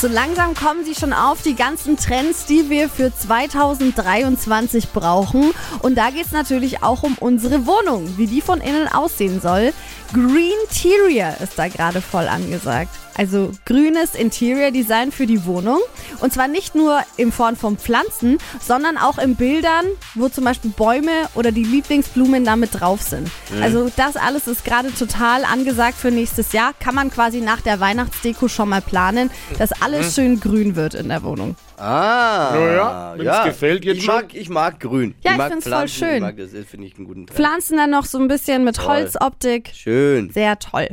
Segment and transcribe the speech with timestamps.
[0.00, 5.50] So langsam kommen sie schon auf, die ganzen Trends, die wir für 2023 brauchen.
[5.80, 9.72] Und da geht es natürlich auch um unsere Wohnung, wie die von innen aussehen soll.
[10.12, 12.90] Green Interior ist da gerade voll angesagt.
[13.18, 15.80] Also grünes Interior Design für die Wohnung.
[16.20, 19.84] Und zwar nicht nur in Form von Pflanzen, sondern auch in Bildern,
[20.14, 23.28] wo zum Beispiel Bäume oder die Lieblingsblumen damit drauf sind.
[23.60, 26.72] Also das alles ist gerade total angesagt für nächstes Jahr.
[26.78, 31.08] Kann man quasi nach der Weihnachtsdeko schon mal planen, dass alles schön grün wird in
[31.08, 31.56] der Wohnung.
[31.76, 34.14] Ah, Ja, ja, wenn's gefällt jetzt ich schon.
[34.14, 35.14] mag, ich mag grün.
[35.22, 36.14] Ja, ich ich mag find's voll Pflanzen, schön.
[36.16, 37.36] Ich mag das, finde ich einen guten Trend.
[37.36, 39.70] Pflanzen dann noch so ein bisschen mit Holzoptik.
[39.74, 40.88] Schön, Sehr toll.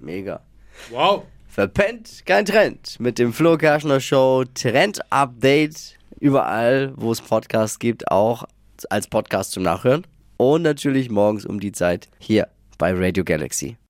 [0.00, 0.40] mega.
[0.90, 1.24] Wow.
[1.48, 8.10] Verpennt kein Trend mit dem Flo Kerschner Show Trend Update überall, wo es Podcasts gibt,
[8.10, 8.44] auch
[8.90, 10.04] als Podcast zum Nachhören
[10.36, 13.76] und natürlich morgens um die Zeit hier bei Radio Galaxy.